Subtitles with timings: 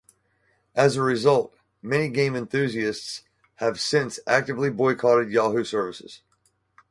[0.73, 1.53] As a result,
[1.83, 3.21] many game enthusiasts
[3.57, 6.21] have since actively boycotted Yahoo services.